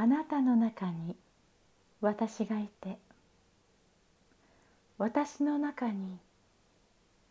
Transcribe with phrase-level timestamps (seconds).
[0.00, 1.16] あなたの中に
[2.00, 2.98] 私がいて
[4.96, 6.18] 私の中に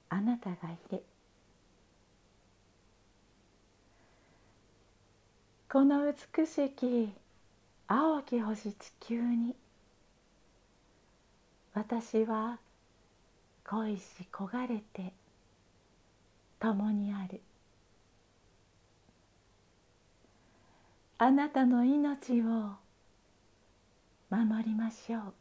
[0.10, 1.02] あなたがいて。
[5.72, 7.10] この美しき
[7.88, 9.56] 青き星地球に
[11.74, 12.60] 私は
[13.64, 15.14] 恋し焦がれて
[16.60, 17.40] 共にある。
[21.20, 22.76] あなたの命を
[24.30, 25.34] 守りましょう。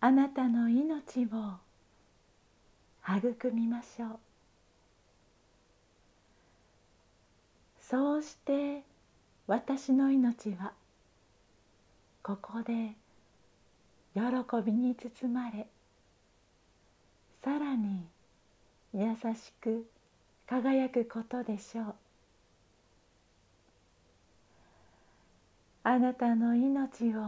[0.00, 1.58] あなたの命を
[3.08, 4.18] 育みましょう
[7.80, 8.82] そうして
[9.46, 10.72] 私の命は
[12.22, 12.90] ここで
[14.14, 14.22] 喜
[14.64, 15.68] びに包まれ
[17.44, 18.04] さらに
[18.92, 19.86] 優しく
[20.48, 22.05] 輝くことでしょう。
[25.88, 27.20] あなたの命を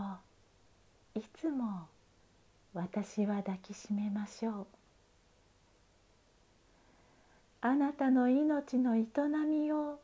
[1.14, 1.86] いつも
[2.74, 4.66] 私は抱きしめましょう
[7.60, 9.06] あなたの命の営
[9.48, 10.00] みを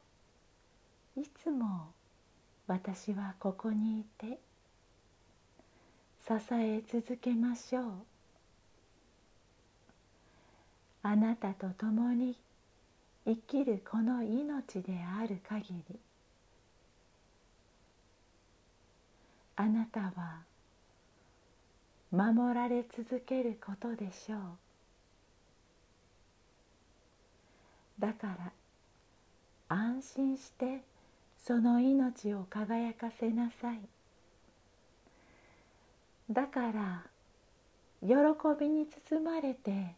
[1.16, 1.88] いつも
[2.68, 4.38] 私はここにいて
[6.24, 7.84] 支え続けましょう。
[11.02, 12.36] あなたと共に
[13.26, 15.98] 生きるこの命である限り
[19.56, 20.42] あなたは
[22.10, 24.40] 守られ続けることでしょう。
[28.00, 28.52] だから
[29.68, 30.80] 安心して
[31.38, 33.80] その命を輝かせなさい。
[36.30, 37.02] だから
[38.02, 38.14] 喜
[38.58, 39.94] びに包まれて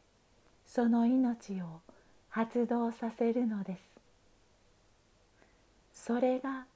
[0.66, 1.80] その命を
[2.28, 3.82] 発動させるのです。
[6.06, 6.66] それが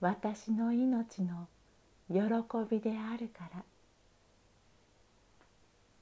[0.00, 1.46] 私の命の
[2.08, 2.18] 喜
[2.70, 3.64] びであるから。